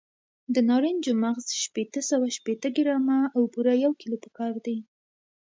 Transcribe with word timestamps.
د 0.53 0.55
نارنجو 0.69 1.11
مغز 1.23 1.45
شپږ 1.63 1.89
سوه 2.09 2.27
شپېته 2.37 2.69
ګرامه 2.77 3.19
او 3.35 3.41
بوره 3.53 3.73
یو 3.83 3.93
کیلو 4.01 4.17
پکار 4.25 4.53
دي. 4.65 4.77